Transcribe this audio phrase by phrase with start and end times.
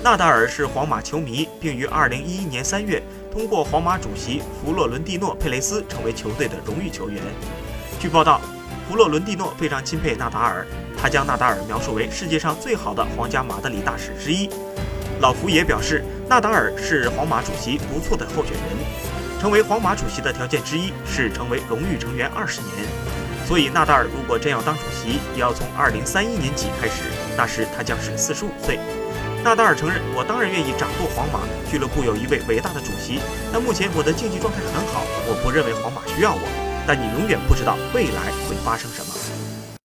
[0.00, 3.02] 纳达尔是皇马球迷，并于2011年3月
[3.32, 7.20] 通过皇马主席弗洛伦蒂诺·佩雷斯成为球队的荣誉球员。
[7.98, 8.40] 据报道，
[8.88, 10.64] 弗洛伦蒂诺非常钦佩纳达尔，
[10.96, 14.48] 他将纳达尔描述为世界上最好的皇家马德里大使之一。
[15.20, 18.62] 老福也表示，纳达尔是皇马主席不错的候选人。
[19.40, 22.72] 成为皇马主席的条件之一是成为荣誉成员二十年，
[23.46, 27.02] 所以纳达尔如果真要当主席，也要从二零三一年起开始，
[27.36, 28.78] 那时他将是四十五岁。
[29.48, 33.18] 纳达尔承认：“我当然愿意掌舵皇马俱乐部，有一位伟大的主席。
[33.50, 36.42] 但目前我的竞技状态很好，我不认为皇马需要我。
[36.86, 39.14] 但你永远不知道未来会发生什么。”